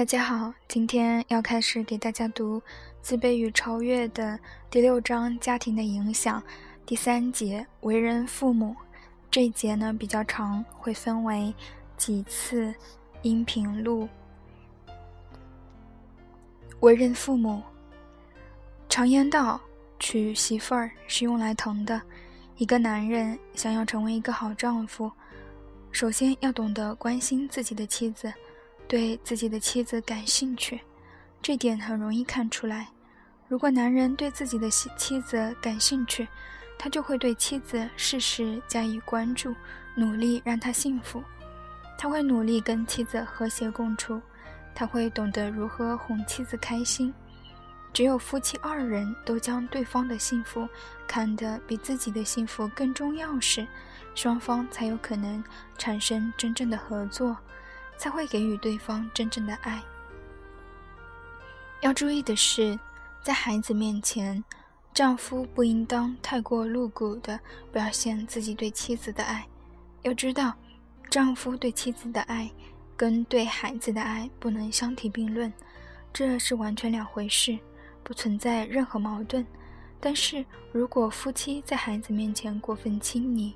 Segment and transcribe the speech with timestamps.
[0.00, 2.58] 大家好，今天要开始给大家读
[3.02, 4.40] 《自卑与超越》的
[4.70, 6.42] 第六章“家庭的影响”
[6.86, 8.74] 第三节“为人父母”。
[9.30, 11.54] 这一节呢比较长，会分为
[11.98, 12.74] 几次
[13.20, 14.08] 音频录。
[16.80, 17.62] 为人父母，
[18.88, 19.60] 常言道
[20.00, 22.00] ：“娶媳妇儿是用来疼的。”
[22.56, 25.12] 一个男人想要成为一个好丈夫，
[25.92, 28.32] 首先要懂得关心自己的妻子。
[28.90, 30.80] 对自己的妻子感兴趣，
[31.40, 32.88] 这点很容易看出来。
[33.46, 36.26] 如果男人对自己的妻妻子感兴趣，
[36.76, 39.54] 他就会对妻子事事加以关注，
[39.94, 41.22] 努力让她幸福。
[41.96, 44.20] 他会努力跟妻子和谐共处，
[44.74, 47.14] 他会懂得如何哄妻子开心。
[47.92, 50.68] 只有夫妻二人都将对方的幸福
[51.06, 53.64] 看得比自己的幸福更重要时，
[54.16, 55.44] 双方才有可能
[55.78, 57.36] 产生真正的合作。
[58.00, 59.78] 才会给予对方真正的爱。
[61.82, 62.78] 要注意的是，
[63.22, 64.42] 在孩子面前，
[64.94, 67.38] 丈夫不应当太过露骨的
[67.70, 69.46] 表现自己对妻子的爱。
[70.00, 70.54] 要知道，
[71.10, 72.50] 丈夫对妻子的爱
[72.96, 75.52] 跟对孩子的爱不能相提并论，
[76.10, 77.58] 这是完全两回事，
[78.02, 79.46] 不存在任何矛盾。
[80.00, 80.42] 但是
[80.72, 83.54] 如果夫妻在孩子面前过分亲昵，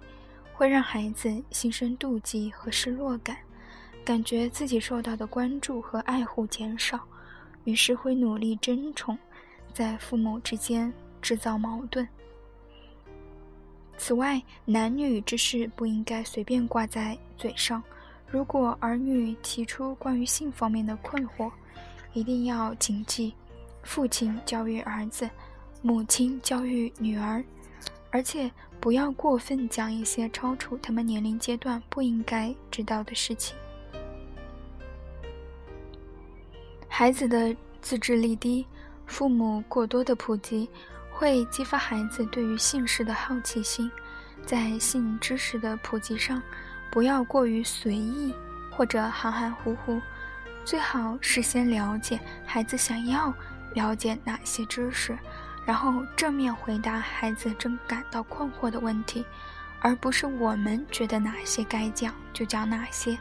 [0.52, 3.38] 会让孩子心生妒忌和失落感。
[4.04, 7.00] 感觉自己受到的关注和爱护减少，
[7.64, 9.16] 于是会努力争宠，
[9.72, 12.06] 在父母之间制造矛盾。
[13.96, 17.82] 此外，男女之事不应该随便挂在嘴上。
[18.26, 21.50] 如果儿女提出关于性方面的困惑，
[22.12, 23.32] 一定要谨记：
[23.82, 25.30] 父亲教育儿子，
[25.80, 27.42] 母亲教育女儿，
[28.10, 33.56] 而且不要过分讲一些超出他们年龄阶段不应该知道的事情。
[36.96, 38.64] 孩子的自制力低，
[39.04, 40.70] 父母过多的普及，
[41.10, 43.90] 会激发孩子对于性事的好奇心。
[44.46, 46.40] 在性知识的普及上，
[46.92, 48.32] 不要过于随意
[48.70, 50.00] 或者含含糊糊，
[50.64, 53.34] 最好事先了解孩子想要
[53.72, 55.18] 了解哪些知识，
[55.66, 59.26] 然后正面回答孩子正感到困惑的问题，
[59.80, 63.18] 而不是我们觉得哪些该讲就讲哪些。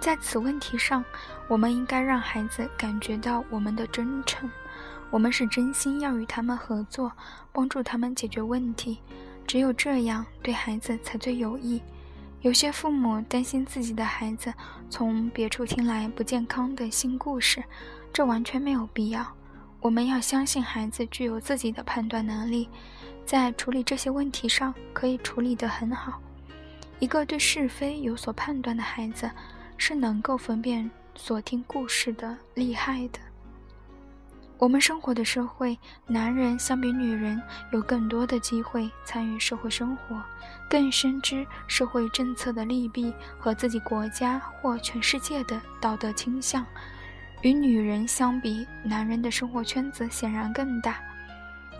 [0.00, 1.04] 在此问题上，
[1.48, 4.48] 我们应该让孩子感觉到我们的真诚，
[5.10, 7.12] 我们是真心要与他们合作，
[7.52, 8.98] 帮助他们解决问题。
[9.46, 11.82] 只有这样，对孩子才最有益。
[12.42, 14.54] 有些父母担心自己的孩子
[14.88, 17.62] 从别处听来不健康的新故事，
[18.12, 19.26] 这完全没有必要。
[19.80, 22.68] 我们要相信孩子具有自己的判断能力，
[23.26, 26.20] 在处理这些问题上可以处理得很好。
[27.00, 29.28] 一个对是非有所判断的孩子。
[29.78, 33.18] 是能够分辨所听故事的厉害的。
[34.58, 37.40] 我们生活的社会，男人相比女人
[37.72, 40.20] 有更多的机会参与社会生活，
[40.68, 46.66] 更深知社会政策的利弊和自己国家或全世界的道德倾向。
[47.42, 50.98] 与女人相比，男人的生活圈子显然更大。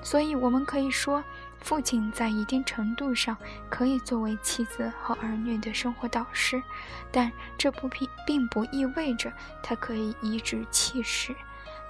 [0.00, 1.22] 所以，我们可以说。
[1.60, 3.36] 父亲在一定程度上
[3.68, 6.62] 可以作为妻子和儿女的生活导师，
[7.10, 9.32] 但这不并并不意味着
[9.62, 11.34] 他可以颐指气使。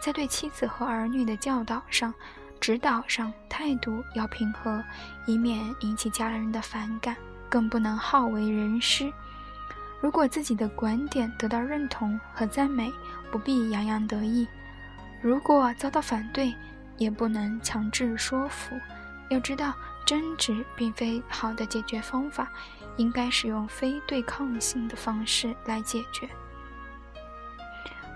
[0.00, 2.12] 在对妻子和儿女的教导上、
[2.60, 4.82] 指导上，态度要平和，
[5.26, 7.16] 以免引起家人的反感，
[7.48, 9.12] 更不能好为人师。
[10.00, 12.92] 如果自己的观点得到认同和赞美，
[13.30, 14.46] 不必洋洋得意；
[15.20, 16.54] 如果遭到反对，
[16.96, 18.74] 也不能强制说服。
[19.28, 19.74] 要知道，
[20.04, 22.50] 争执并非好的解决方法，
[22.96, 26.28] 应该使用非对抗性的方式来解决。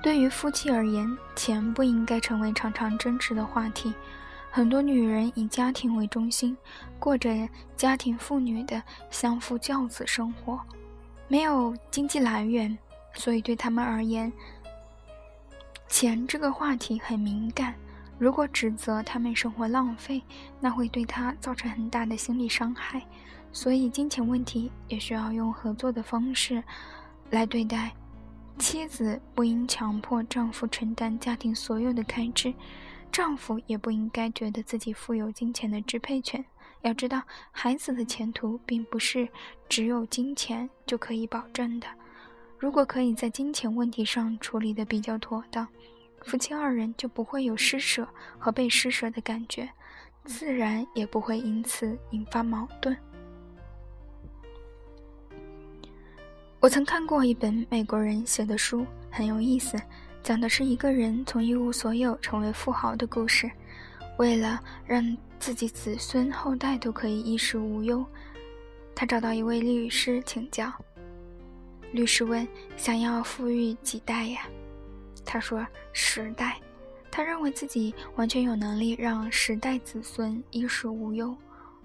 [0.03, 3.95] 对于夫妻而言，钱不应该成为常常争执的话题。
[4.51, 6.57] 很多女人以家庭为中心，
[6.99, 10.61] 过着家庭妇女的相夫教子生活，
[11.29, 12.77] 没有经济来源，
[13.15, 14.31] 所以对他们而言，
[15.89, 17.75] 钱这个话题很敏感。
[18.19, 20.23] 如果指责他们生活浪费，
[20.61, 23.05] 那会对他造成很大的心理伤害。
[23.53, 26.63] 所以，金钱问题也需要用合作的方式
[27.31, 27.93] 来对待。
[28.59, 32.55] 妻子不应强迫丈夫承担家庭所有的开支，
[33.11, 36.45] 丈夫也不应该觉得自己富有金钱的支配权。
[36.83, 39.29] 要知道，孩子的前途并不是
[39.69, 41.87] 只有金钱就可以保证的。
[42.59, 45.67] 如果可以在金钱问题上处理得比较妥当。
[46.25, 48.09] 夫妻二人就不会有施舍
[48.39, 49.69] 和被施舍的感觉，
[50.25, 52.97] 自然也不会因此引发矛盾。
[56.61, 59.77] 我曾看过一本美国人写的书，很有意思，
[60.23, 63.51] 讲的是一个人从一无所有成为富豪的故事。
[64.19, 68.07] 为了让自己子孙后代都可以衣食无忧，
[68.95, 70.73] 他找到一位律师请教。
[71.91, 72.47] 律师问
[72.77, 74.43] ：“想要富裕几代呀？”
[75.25, 76.59] 他说：“十代。”
[77.11, 81.37] 他认为自己完全有能力让十代子孙衣食无忧。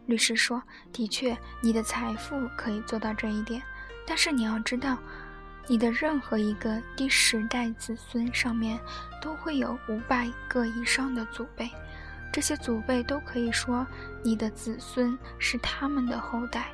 [0.06, 0.62] 律师说
[0.94, 3.62] ：“的确，你的财富可以做到这一点，
[4.06, 4.98] 但是你要知道。”
[5.70, 8.80] 你的任何一个第十代子孙上面
[9.22, 11.70] 都会有五百个以上的祖辈，
[12.32, 13.86] 这些祖辈都可以说
[14.24, 16.72] 你的子孙是他们的后代。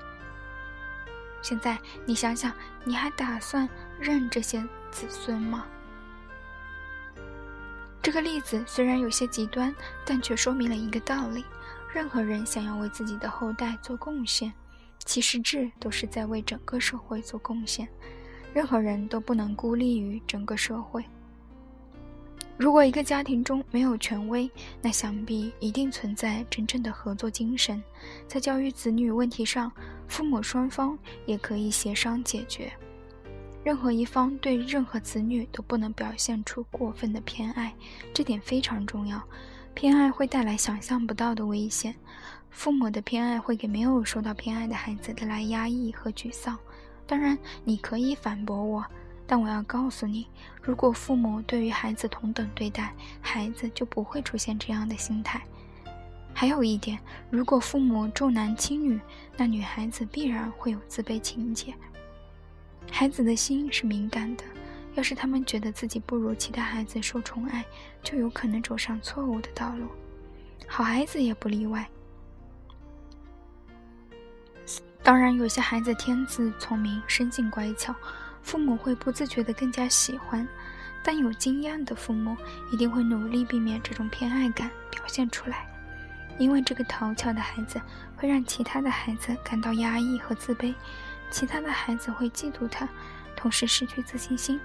[1.42, 1.75] 现在
[2.06, 3.68] 你想想，你还打算
[4.00, 5.66] 认这些子孙吗？
[8.03, 9.73] 这个例子虽然有些极端，
[10.05, 11.44] 但却说明了一个道理：
[11.94, 14.53] 任何人想要为自己的后代做贡献，
[15.05, 17.88] 其实质都是在为整个社会做贡献。
[18.53, 21.03] 任何人都不能孤立于整个社会。
[22.57, 24.51] 如果一个家庭中没有权威，
[24.81, 27.81] 那想必一定存在真正的合作精神。
[28.27, 29.71] 在教育子女问题上，
[30.09, 32.71] 父母双方也可以协商解决。
[33.63, 37.74] 任何一方对任何子女都不能表现出过分的偏爱，
[38.13, 39.21] 这点非常重要。
[39.74, 41.95] 偏爱会带来想象不到的危险。
[42.50, 46.60] 父母的偏爱会给没有受到偏爱的孩子带来压抑和沮丧。
[47.07, 48.86] 当然，你可以反驳我，
[49.25, 50.27] 但我要告诉你，
[50.62, 55.42] 如果父母对于孩子同等对待，孩子就不会出现这样的心态。
[56.33, 57.00] 还有一点，
[57.30, 59.00] 如果父母重男轻女，
[59.38, 61.74] 那女孩子必然会有自卑情节。
[62.91, 64.44] 孩子的心是敏感的，
[64.95, 67.65] 要是他们觉得自己不如其他孩子受宠爱，
[68.01, 69.88] 就有可能走上错误的道路。
[70.68, 71.88] 好孩子也不例外。
[75.01, 77.94] 当然，有些孩子天资聪明，生性乖巧，
[78.41, 80.47] 父母会不自觉地更加喜欢。
[81.06, 82.38] 但有经验的父母
[82.71, 85.68] 一定会努力避免这种偏爱感表现出来，
[86.38, 87.81] 因为这个讨巧的孩子
[88.15, 90.74] 会让其他的孩子感到压抑和自卑，
[91.33, 92.88] 其他的孩子会嫉妒他，
[93.35, 94.59] 同时失去自信心。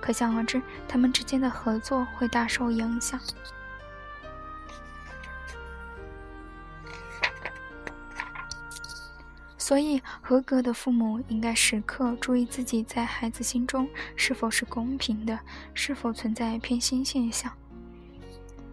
[0.00, 3.20] 可想而知，他们之间的合作会大受影响。
[9.58, 15.36] 所以，合格的父母应该时刻注意自己在孩子心中是否是公平的，
[15.74, 17.50] 是否存在偏心现象。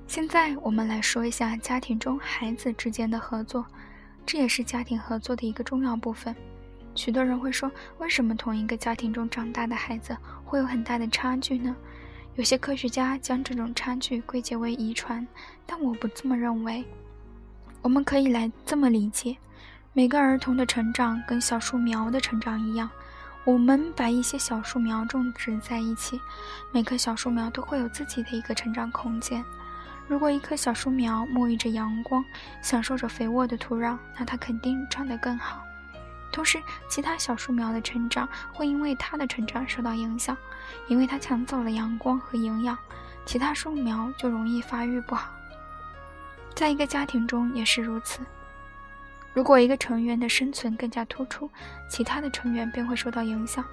[0.07, 3.66] 现在，我们来说一下家庭中孩子之间的合作，
[4.25, 6.36] 这也是家庭合作的一个重要部分。
[7.00, 11.74] 许多人会说，为什么同一个家庭中长大的孩子会有很大的差距呢？
[12.36, 15.25] 有些科学家将这种差距归结为遗传，
[15.66, 16.84] 但我不这么认为。
[17.81, 19.38] 我们可以来这么理解。
[19.94, 22.90] 每个儿童的成长跟小树苗的成长一样，
[23.46, 26.19] 我们把一些小树苗种植在一起，
[26.74, 29.42] 每棵小树苗都会有自己的一个成长空间。
[30.06, 32.25] 如果一棵小树苗沐浴着阳光，
[32.62, 35.63] 享受着肥沃的土壤，那它肯定长得更好。
[36.31, 40.38] 同时，其他小树苗的成长会因为它的成长受到影响，
[40.88, 42.78] 因为它抢走了阳光和营养，
[43.26, 45.31] 其他树苗就容易发育不好。
[46.56, 48.22] 在一个家庭中也是如此。
[49.34, 51.50] 如果一个成员的生存更加突出，
[51.89, 53.63] 其他的成员便会受到影响。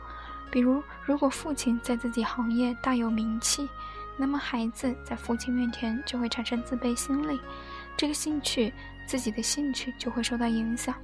[0.50, 3.68] 比如，如果父亲在自己行业大有名气，
[4.16, 7.40] 那么孩子在父亲面前就会产生自卑心理，
[7.96, 8.72] 这个兴趣，
[9.06, 10.94] 自己的兴趣就会受到影响。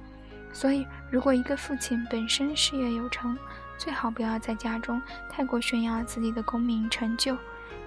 [0.53, 3.37] 所以，如果一个父亲本身事业有成，
[3.77, 7.35] 最好不要在家中太过炫耀自己的功名成就，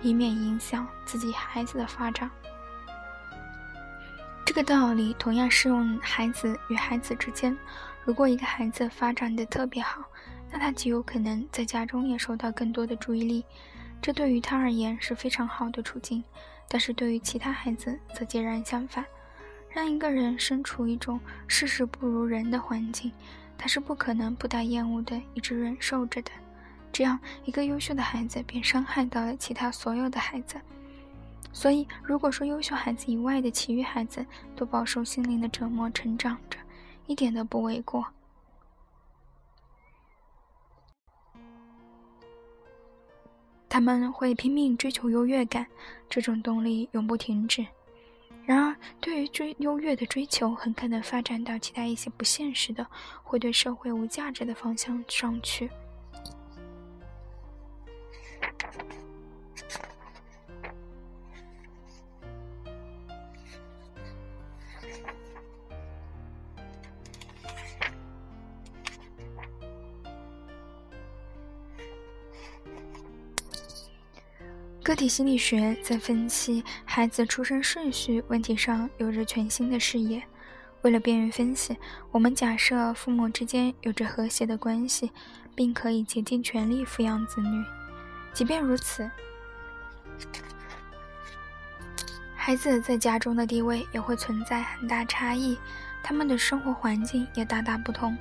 [0.02, 2.28] 以免影响自己孩子的发展。
[4.44, 7.56] 这个道理同样适用孩子与孩子之间。
[8.04, 10.02] 如果一个孩子发展的特别好，
[10.50, 13.44] 那他极有可能在家中也受到更多的注意力，
[14.02, 16.22] 这对于他而言是非常好的处境。
[16.68, 19.04] 但是对于其他孩子则截然相反。
[19.76, 23.12] 让一个人身处一种事事不如人的环境，
[23.58, 26.30] 他是不可能不带厌恶的一直忍受着的。
[26.90, 30.58] 这样一个优秀的孩子便伤害到了其他所有的孩子。
[31.52, 34.24] 所以，如果说优秀孩子以外的其余孩子
[34.56, 36.58] 都饱受心灵的折磨成长着，
[37.06, 38.06] 一点都不为过。
[43.68, 45.66] 他们会拼命追求优越感，
[46.08, 47.66] 这种动力永不停止。
[48.46, 52.86] 然而，对于追优越的追求，很可能发展到其他一些不现实的、
[53.24, 55.68] 会对社会无价值的方向上去。
[74.86, 80.22] 个体心理学在分析孩子出生顺序问题上有着全新的视野。
[80.82, 81.76] 为了便于分析，
[82.12, 85.10] 我们假设父母之间有着和谐的关系，
[85.56, 87.64] 并可以竭尽全力抚养子女。
[88.32, 89.10] 即便如此，
[92.36, 95.58] 孩子在家中的地位也会存在很大差异，
[96.00, 98.16] 他们的生活环境也大大不同。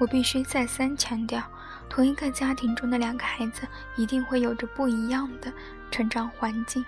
[0.00, 1.40] 我必须再三强调，
[1.88, 3.66] 同一个家庭中的两个孩子
[3.96, 5.52] 一定会有着不一样的
[5.90, 6.84] 成长环境。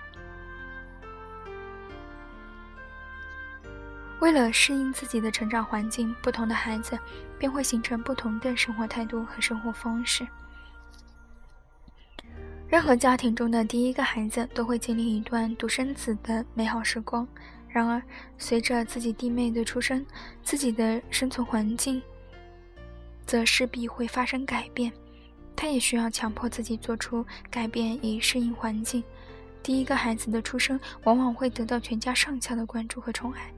[4.19, 6.97] 为了适应自己的成长环境，不同的孩子
[7.39, 10.27] 便会形成不同的生活态度和生活方式。
[12.69, 17.27] 任何家庭中的第一个孩子都会经历一段独生子的美好时光。
[17.67, 18.01] 然而，
[18.37, 20.05] 随着自己弟妹的出生，
[20.43, 22.01] 自己的生存环境
[23.31, 24.91] 则势必会发生改变。
[25.55, 29.01] 他也需要强迫自己做出改变以适应环境。
[29.63, 33.49] 第一个孩子的出生往往会得到全家上下的关注和宠爱。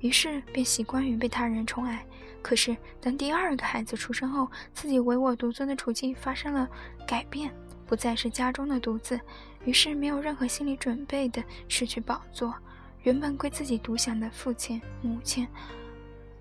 [0.00, 2.02] 于是便习惯于被他人宠爱。
[2.40, 6.66] 可是，当第二个孩子出生后，自己唯我独尊的处境发生了
[7.06, 7.52] 改变，
[7.86, 9.20] 不再是家中的独子，
[9.66, 12.54] 于是没有任何心理准备的失去宝座。
[13.02, 15.46] 原本归自己独享的父亲、母亲，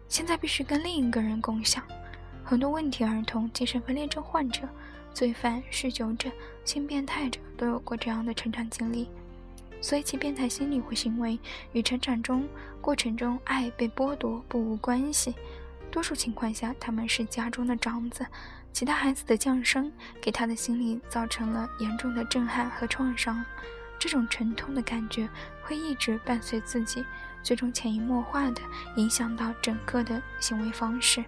[0.08, 1.84] 现在必须跟另一个人共享。
[2.50, 4.62] 很多问题儿童、精神分裂症患者、
[5.14, 6.32] 罪犯、酗酒者、
[6.64, 9.10] 性变态者都有过这样的成长经历。
[9.82, 11.38] 所以其变态心理或行为
[11.74, 12.48] 与成长中
[12.80, 15.36] 过程中爱被剥夺不无关系。
[15.92, 18.26] 多数情况下，他们是家中的长子，
[18.72, 23.44] 其他孩子的降生给他的心理造成了严重的震撼和创伤。
[24.00, 25.28] 这种沉痛的感觉
[25.62, 27.04] 会一直伴随自己，
[27.44, 28.62] 最终潜移默化地
[28.96, 31.26] 影响到整个的行为方式。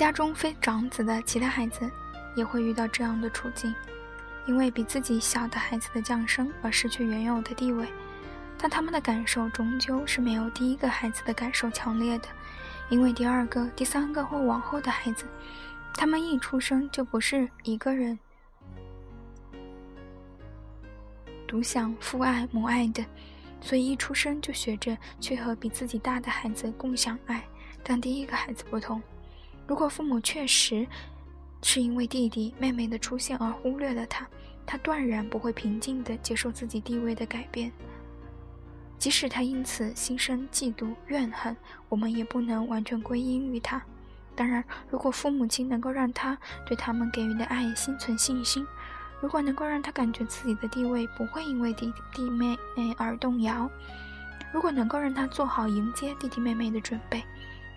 [0.00, 1.90] 家中非长子的其他孩子
[2.34, 3.74] 也会遇到这样的处境。
[4.46, 7.86] 因为比自己小的孩子的降生而失去原有的地位，
[8.56, 12.28] 但他们的感受终究是没有第一个孩子的感受强烈的。
[12.88, 15.26] 因为第二个、第三个或往后的孩子，
[15.92, 18.18] 他们一出生就不是一个人
[21.46, 23.04] 独享父爱母爱的，
[23.60, 27.44] 所以一出生就学着去和比自己大的孩子共享爱。
[27.82, 29.00] 但第一个孩子不同，
[29.70, 30.84] 如果父母确实。
[31.62, 34.26] 是因为弟弟妹妹的出现而忽略了他，
[34.64, 37.70] 他断然不会平静地接受自己地位的改变。
[38.96, 41.54] 即使他因此心生嫉妒怨恨，
[41.90, 43.82] 我们也不能完全归因于他。
[44.34, 46.34] 当然，如果父母亲能够让他
[46.64, 48.66] 对他们给予的爱心存信心，
[49.20, 53.70] 如果能够让他感觉自己的地位不会因为弟弟妹妹而动摇，
[54.50, 57.22] 如果能够让他做好迎接弟弟妹妹的准备，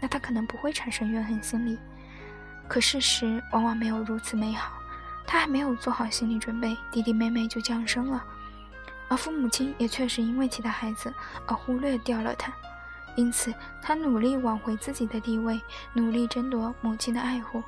[0.03, 1.79] 那他可能不会产生怨恨心理。
[2.67, 4.73] 可事实往往没有如此美好，
[5.25, 8.21] 他还没有做好心理准备，弟弟妹妹就降生了，
[9.07, 11.13] 而父母亲也确实因为其他孩子
[11.47, 12.51] 而忽略掉了他，
[13.15, 15.61] 因此他努力挽回自己的地位，
[15.93, 17.63] 努力争夺母亲的爱护。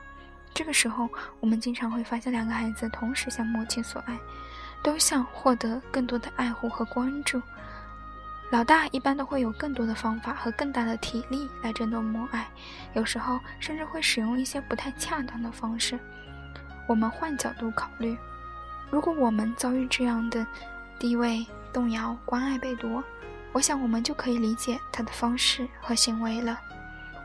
[0.53, 1.07] 这个时候，
[1.39, 4.19] 我们经常会发现两个孩子同时向母亲索爱，
[4.83, 7.41] 都想获得更多的爱护和关注。
[8.51, 12.47] 老大一般都会有更多的方法和更大的体力来争夺母爱，
[12.93, 15.99] 有时候甚至会使用一些不太恰当的方式。
[16.87, 18.15] 我们换角度考虑，
[18.91, 20.45] 如果我们遭遇这样的
[20.99, 23.03] 地位动摇、关爱被夺，
[23.51, 26.59] 我想我们就可以理解他的方式和行为了。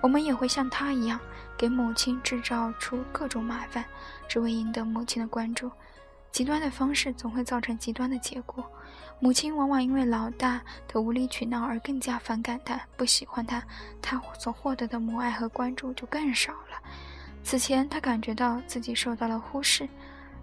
[0.01, 1.21] 我们也会像他一样，
[1.59, 3.85] 给母亲制造出各种麻烦，
[4.27, 5.71] 只为赢得母亲的关注。
[6.33, 8.65] 极端的方式总会造成极端的结果。
[9.19, 13.63] 母亲往往因为老大的无理取闹而更加反感他，不喜欢他，
[14.01, 16.81] 他所获得的母爱和关注就更少了。
[17.45, 19.87] 此前，他感觉到自己受到了忽视，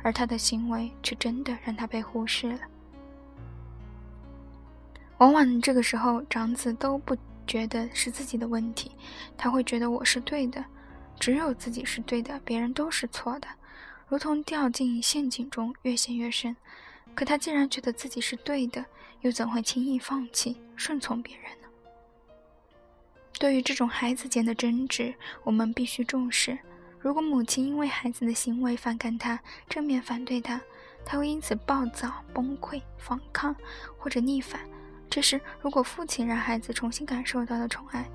[0.03, 2.59] 而他的行为却真的让他被忽视了。
[5.17, 7.17] 往往这个时候，长子都不
[7.47, 8.91] 觉得是自己的问题，
[9.35, 10.63] 他会觉得我是对的，
[11.19, 13.47] 只有自己是对的，别人都是错的。
[14.07, 16.55] 如同掉进陷阱中，越陷越深。
[17.13, 18.85] 可他既然觉得自己是对的，
[19.21, 21.67] 又怎会轻易放弃顺从别人呢？
[23.39, 26.57] 对于这种孩子间的争执，我们必须重视。
[26.99, 30.61] 如果母亲因为孩子的行为反感他，正面反对他，
[31.05, 33.55] 他会因此暴躁、崩溃、反抗
[33.97, 34.61] 或者逆反。
[35.09, 38.09] 这时，如果父亲让孩子重新感受到了宠爱，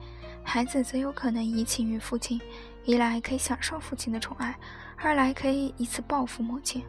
[0.45, 2.41] 孩子则有可能移情于父亲，
[2.85, 4.59] 一来可以享受父亲的宠爱。
[4.97, 6.85] 二来可以以此报复母亲，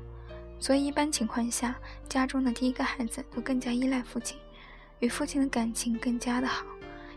[0.59, 1.75] 所以一般情况下，
[2.07, 4.37] 家中的第一个孩子都更加依赖父亲，
[4.99, 6.63] 与父亲的感情更加的好。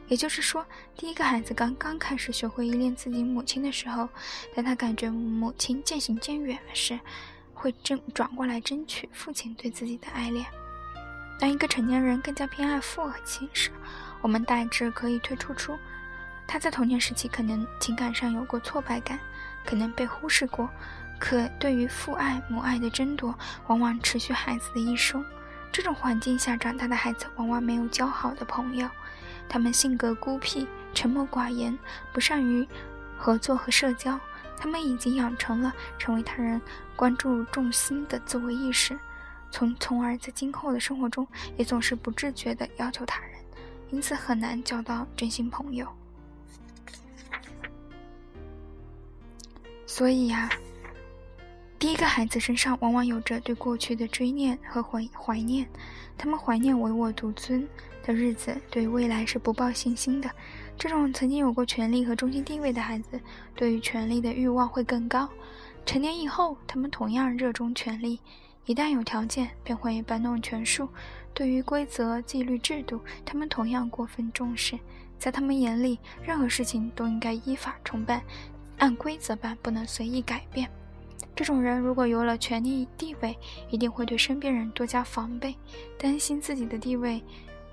[0.08, 0.64] 也就是说，
[0.96, 4.08] 第一个孩子刚刚开始学会依恋自己母亲的时候，
[4.54, 6.98] 当他感觉母亲渐行渐远时，
[7.52, 10.46] 会争转过来争取父亲对自己的爱恋。
[11.38, 13.70] 当一个成年人更加偏爱父亲时，
[14.22, 15.76] 我们大致可以推出出，
[16.46, 19.18] 他在童年时期可能情感上有过挫败感，
[19.64, 20.70] 可能被忽视过，
[21.18, 23.34] 可对于父爱母爱的争夺，
[23.66, 25.24] 往往持续孩子的一生。
[25.72, 28.88] 这种环境下长大的孩子，往往没有交好的朋友，
[29.48, 31.76] 他们性格孤僻、沉默寡言，
[32.12, 32.66] 不善于
[33.16, 34.18] 合作和社交。
[34.58, 36.58] 他们已经养成了成为他人
[36.94, 38.98] 关注重心的自我意识。
[39.50, 41.26] 从从而在今后的生活中，
[41.58, 43.32] 也总是不自觉地要求他人，
[43.90, 45.86] 因此很难交到真心朋友。
[49.86, 50.50] 所以呀，
[51.78, 55.66] 第一个孩子身上往往有着对过去的追念和怀怀念，
[56.18, 57.66] 他们怀念唯我独尊
[58.02, 60.28] 的日子，对未来是不抱信心的。
[60.76, 63.18] 这种曾经有过权力和中心地位的孩子，
[63.54, 65.28] 对于权力的欲望会更高。
[65.86, 68.20] 成年以后，他们同样热衷权力。
[68.64, 70.88] 一旦有条件，便会搬弄权术。
[71.32, 74.76] 对于规则、纪律、制度，他们同样过分重视。
[75.18, 78.20] 在他们眼里，任何事情都应该依法重办，
[78.78, 80.70] 按规则办，不能随意改变。
[81.34, 83.36] 这种人如果有了权力地位，
[83.68, 85.54] 一定会对身边人多加防备，
[85.98, 87.22] 担心自己的地位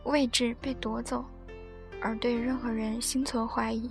[0.03, 1.23] 位置被夺走，
[2.01, 3.89] 而对任何人心存怀疑。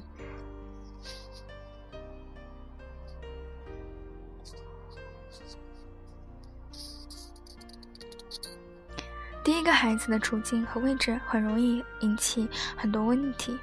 [9.45, 13.59] 第一个孩子的处境和位置很容易引起很多问题，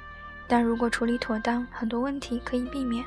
[0.46, 3.04] 但如果处理妥当，很多问题可以避免。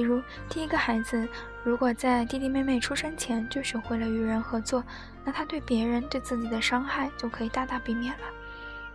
[0.00, 1.28] 比如，第一个孩子
[1.62, 4.82] 如果在弟弟妹妹出生前就学会了与人合作，
[5.22, 8.24] 那他对别人对自己的伤害就可以大大避免了。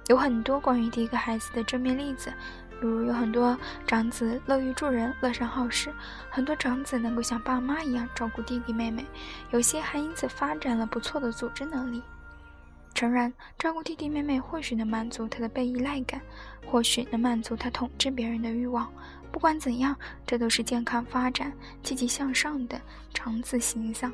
[0.07, 2.33] 有很多关于第一个孩子的正面例子，
[2.81, 5.93] 比如有很多长子乐于助人、乐善好施，
[6.27, 9.05] 很多长子能够像爸妈一样照顾弟弟妹妹，
[9.51, 12.01] 有些还因此发展了不错的组织能力。
[12.95, 16.21] 诚然，照顾弟弟妹妹或许能满足他的被依赖感，
[16.65, 18.91] 或许能满足他统治别人的欲望。
[19.33, 19.93] 不管怎样，
[20.25, 21.51] 这都是健康发展、
[21.83, 22.81] 积极向上的
[23.13, 24.09] 长子形象。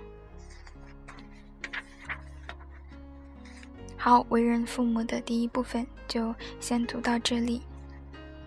[3.96, 7.62] 好，为人父母的第一部分就先读到这里，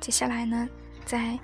[0.01, 0.69] 接下来呢，
[1.05, 1.39] 再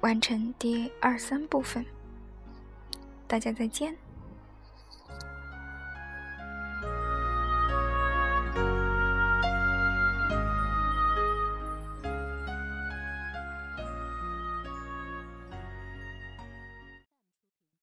[0.00, 1.86] 完成第二三部分。
[3.28, 4.07] 大家再见。